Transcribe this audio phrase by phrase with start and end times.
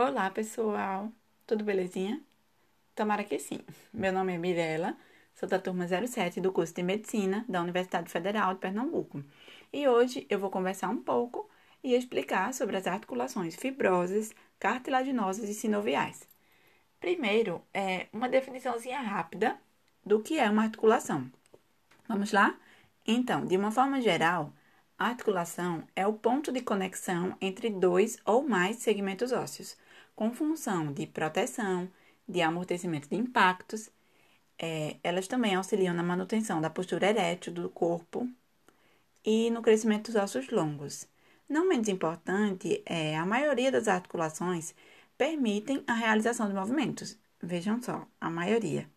[0.00, 1.12] Olá, pessoal!
[1.44, 2.22] Tudo belezinha?
[2.94, 3.58] Tomara que sim.
[3.92, 4.96] Meu nome é Mirella,
[5.34, 9.24] sou da turma 07 do curso de Medicina da Universidade Federal de Pernambuco.
[9.72, 11.50] E hoje eu vou conversar um pouco
[11.82, 16.28] e explicar sobre as articulações fibrosas, cartilaginosas e sinoviais.
[17.00, 19.58] Primeiro, é uma definiçãozinha rápida
[20.06, 21.28] do que é uma articulação.
[22.06, 22.56] Vamos lá?
[23.04, 24.52] Então, de uma forma geral,
[24.96, 29.76] a articulação é o ponto de conexão entre dois ou mais segmentos ósseos
[30.18, 31.88] com função de proteção,
[32.28, 33.88] de amortecimento de impactos.
[34.58, 38.28] É, elas também auxiliam na manutenção da postura erétil do corpo
[39.24, 41.06] e no crescimento dos ossos longos.
[41.48, 44.74] Não menos importante, é, a maioria das articulações
[45.16, 47.16] permitem a realização de movimentos.
[47.40, 48.90] Vejam só, a maioria.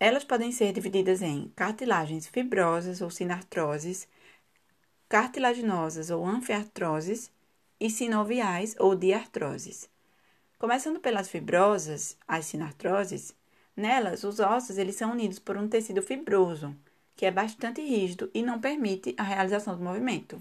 [0.00, 4.08] Elas podem ser divididas em cartilagens fibrosas ou sinartroses,
[5.08, 7.30] cartilaginosas ou anfiartroses
[7.82, 9.90] e sinoviais ou diartroses.
[10.56, 13.34] Começando pelas fibrosas, as sinartroses,
[13.76, 16.76] nelas os ossos eles são unidos por um tecido fibroso,
[17.16, 20.40] que é bastante rígido e não permite a realização do movimento.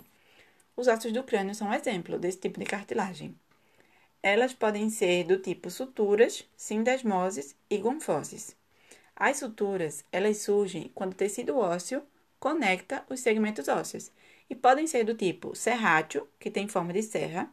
[0.77, 3.35] Os ossos do crânio são um exemplo desse tipo de cartilagem.
[4.21, 8.55] Elas podem ser do tipo suturas, sindesmoses e gonfoses.
[9.15, 12.03] As suturas, elas surgem quando o tecido ósseo
[12.39, 14.11] conecta os segmentos ósseos
[14.51, 17.49] e podem ser do tipo serrátil, que tem forma de serra,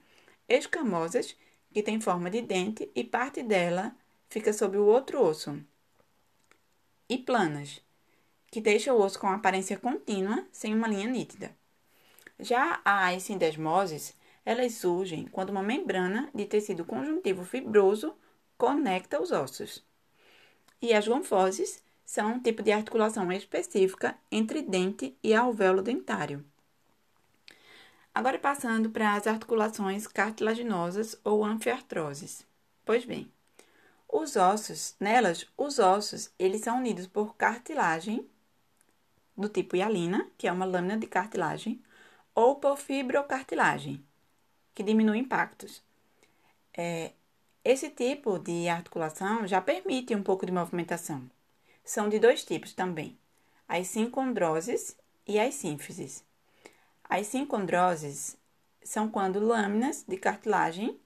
[0.48, 1.36] escamosas,
[1.72, 3.94] que tem forma de dente e parte dela
[4.28, 5.62] fica sobre o outro osso,
[7.08, 7.80] e planas,
[8.50, 11.54] que deixa o osso com aparência contínua, sem uma linha nítida.
[12.40, 18.12] Já as sindesmoses, elas surgem quando uma membrana de tecido conjuntivo fibroso
[18.56, 19.84] conecta os ossos.
[20.82, 26.44] E as gonfoses são um tipo de articulação específica entre dente e alvéolo dentário.
[28.18, 32.44] Agora passando para as articulações cartilaginosas ou anfiartroses.
[32.84, 33.30] Pois bem,
[34.08, 38.28] os ossos, nelas, os ossos, eles são unidos por cartilagem
[39.36, 41.80] do tipo hialina, que é uma lâmina de cartilagem,
[42.34, 44.04] ou por fibrocartilagem,
[44.74, 45.80] que diminui impactos.
[46.76, 47.12] É,
[47.64, 51.22] esse tipo de articulação já permite um pouco de movimentação.
[51.84, 53.16] São de dois tipos também,
[53.68, 56.26] as sincondroses e as sínfises.
[57.08, 58.36] As sincondroses
[58.82, 61.00] são quando lâminas de cartilagem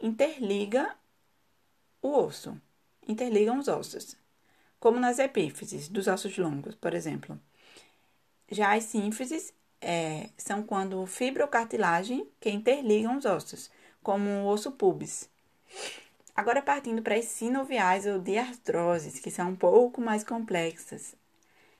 [0.00, 0.88] interligam
[2.00, 2.60] o osso,
[3.08, 4.16] interligam os ossos,
[4.78, 7.40] como nas epífises dos ossos longos, por exemplo.
[8.48, 13.68] Já as sínfises é, são quando fibrocartilagem que interligam os ossos,
[14.02, 15.28] como o osso pubis.
[16.36, 21.16] Agora partindo para as sinoviais ou diartroses, que são um pouco mais complexas.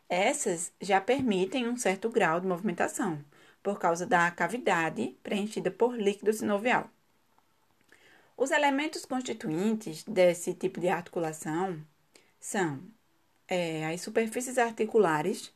[0.09, 3.25] Essas já permitem um certo grau de movimentação,
[3.67, 6.89] por causa da cavidade preenchida por líquido sinovial.
[8.37, 11.85] Os elementos constituintes desse tipo de articulação
[12.39, 12.81] são
[13.49, 15.53] é, as superfícies articulares,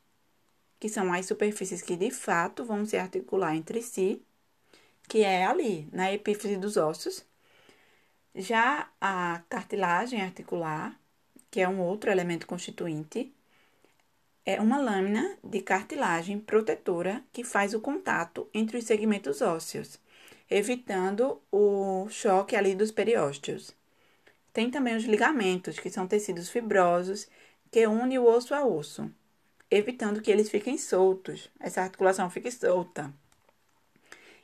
[0.80, 4.20] que são as superfícies que de fato vão se articular entre si,
[5.08, 7.24] que é ali, na epífise dos ossos.
[8.34, 10.98] Já a cartilagem articular,
[11.48, 13.32] que é um outro elemento constituinte,
[14.44, 19.98] é uma lâmina de cartilagem protetora que faz o contato entre os segmentos ósseos,
[20.48, 23.74] evitando o choque ali dos periósteos.
[24.52, 27.28] Tem também os ligamentos, que são tecidos fibrosos
[27.70, 29.10] que unem o osso a osso,
[29.70, 33.12] evitando que eles fiquem soltos, essa articulação fique solta.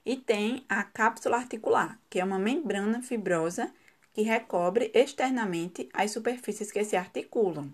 [0.04, 3.72] E tem a cápsula articular, que é uma membrana fibrosa
[4.12, 7.72] que recobre externamente as superfícies que se articulam.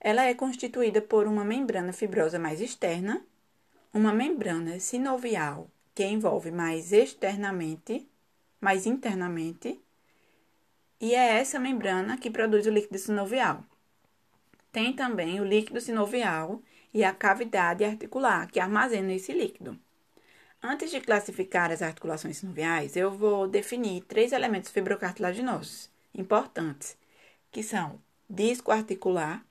[0.00, 3.24] Ela é constituída por uma membrana fibrosa mais externa,
[3.92, 8.06] uma membrana sinovial que envolve mais externamente,
[8.60, 9.80] mais internamente,
[11.00, 13.64] e é essa membrana que produz o líquido sinovial.
[14.70, 16.60] Tem também o líquido sinovial
[16.92, 19.78] e a cavidade articular que armazena esse líquido.
[20.62, 26.96] Antes de classificar as articulações sinoviais, eu vou definir três elementos fibrocartilaginosos importantes,
[27.50, 29.45] que são disco articular,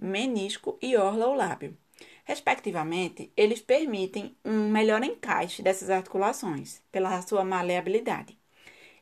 [0.00, 1.76] menisco e orla ou lábio.
[2.24, 8.38] Respectivamente, eles permitem um melhor encaixe dessas articulações pela sua maleabilidade.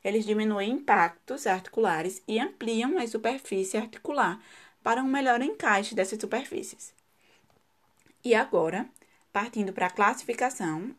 [0.03, 4.41] Eles diminuem impactos articulares e ampliam a superfície articular
[4.81, 6.93] para um melhor encaixe dessas superfícies.
[8.23, 8.89] E agora,
[9.31, 10.95] partindo para a classificação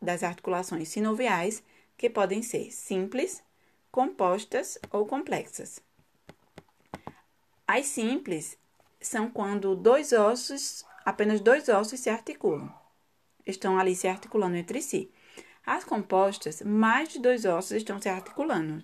[0.00, 1.62] das articulações sinoviais,
[1.96, 3.42] que podem ser simples,
[3.90, 5.80] compostas ou complexas.
[7.66, 8.58] As simples
[9.02, 12.72] são quando dois ossos, apenas dois ossos se articulam.
[13.46, 15.10] Estão ali se articulando entre si.
[15.66, 18.82] As compostas, mais de dois ossos estão se articulando.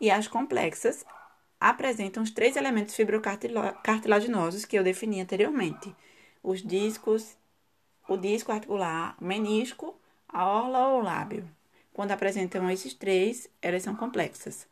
[0.00, 1.04] E as complexas
[1.60, 5.94] apresentam os três elementos fibrocartilaginosos que eu defini anteriormente:
[6.42, 7.36] os discos,
[8.08, 11.48] o disco articular, menisco, a orla ou lábio.
[11.92, 14.66] Quando apresentam esses três, elas são complexas.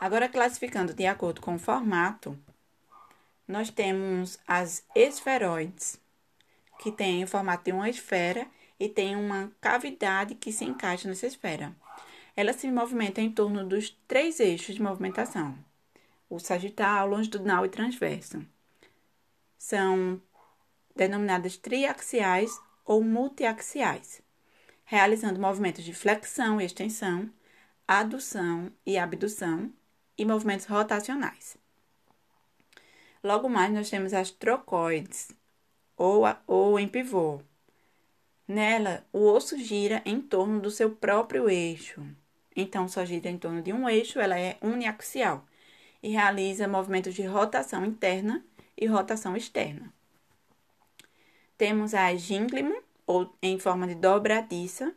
[0.00, 2.38] Agora, classificando de acordo com o formato,
[3.48, 5.98] nós temos as esferoides,
[6.78, 8.46] que tem o formato de uma esfera
[8.78, 11.74] e tem uma cavidade que se encaixa nessa esfera.
[12.36, 15.58] Ela se movimenta em torno dos três eixos de movimentação:
[16.28, 18.44] o sagital, longitudinal e transverso.
[19.56, 20.20] São
[20.94, 22.50] denominadas triaxiais
[22.84, 24.20] ou multiaxiais,
[24.84, 27.30] realizando movimentos de flexão e extensão,
[27.86, 29.72] adução e abdução
[30.16, 31.56] e movimentos rotacionais.
[33.28, 35.28] Logo mais, nós temos as trocoides,
[35.98, 37.42] ou, ou em pivô.
[38.48, 42.02] Nela, o osso gira em torno do seu próprio eixo.
[42.56, 45.44] Então, só gira em torno de um eixo, ela é uniaxial
[46.02, 48.42] e realiza movimentos de rotação interna
[48.74, 49.92] e rotação externa.
[51.58, 54.94] Temos a gínglimo, ou em forma de dobradiça,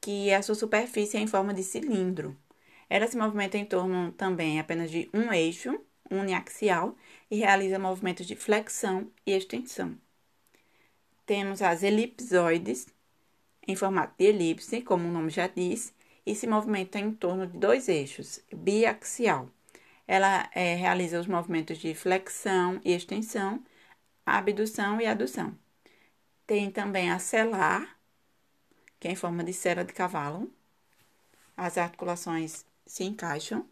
[0.00, 2.36] que a sua superfície é em forma de cilindro.
[2.88, 5.80] Ela se movimenta em torno também apenas de um eixo
[6.10, 6.96] uniaxial
[7.30, 9.96] e realiza movimentos de flexão e extensão.
[11.24, 12.86] Temos as elipsoides,
[13.66, 15.92] em formato de elipse, como o nome já diz,
[16.24, 19.50] e se movimenta em torno de dois eixos, biaxial.
[20.06, 23.62] Ela é, realiza os movimentos de flexão e extensão,
[24.24, 25.56] abdução e adução.
[26.46, 27.98] Tem também a celar,
[29.00, 30.50] que é em forma de cera de cavalo.
[31.56, 33.66] As articulações se encaixam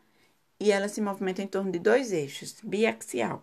[0.64, 3.42] e ela se movimenta em torno de dois eixos, biaxial,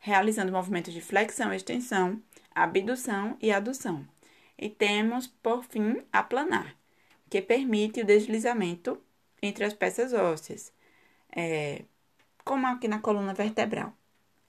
[0.00, 2.20] realizando movimentos de flexão extensão,
[2.52, 4.04] abdução e adução.
[4.58, 6.74] E temos, por fim, a planar,
[7.30, 9.00] que permite o deslizamento
[9.40, 10.72] entre as peças ósseas,
[11.30, 11.84] é,
[12.44, 13.92] como aqui na coluna vertebral.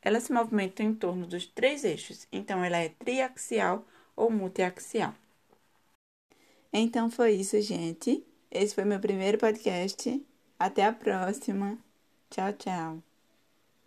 [0.02, 3.86] Ela se movimenta em torno dos três eixos, então ela é triaxial
[4.16, 5.14] ou multiaxial.
[6.74, 8.26] Então foi isso, gente.
[8.50, 10.26] Esse foi meu primeiro podcast.
[10.58, 11.78] Até a próxima.
[12.32, 13.04] Tchau, tchau.